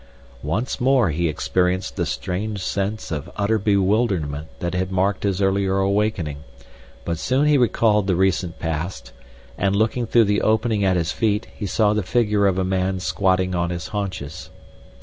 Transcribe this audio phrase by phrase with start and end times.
[0.41, 5.77] Once more he experienced the strange sense of utter bewilderment that had marked his earlier
[5.77, 6.37] awakening,
[7.05, 9.11] but soon he recalled the recent past,
[9.59, 12.99] and looking through the opening at his feet he saw the figure of a man
[12.99, 14.49] squatting on his haunches.